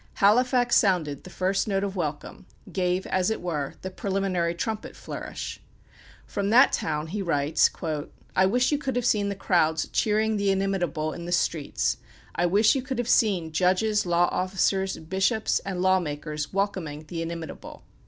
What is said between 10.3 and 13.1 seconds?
the inimitable in the streets. I wish you could have